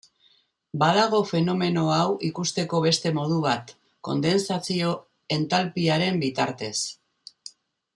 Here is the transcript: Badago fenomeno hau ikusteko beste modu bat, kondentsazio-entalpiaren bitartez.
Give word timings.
Badago 0.83 1.19
fenomeno 1.31 1.83
hau 1.97 2.07
ikusteko 2.29 2.81
beste 2.87 3.13
modu 3.19 3.39
bat, 3.45 3.75
kondentsazio-entalpiaren 4.09 6.21
bitartez. 6.29 6.77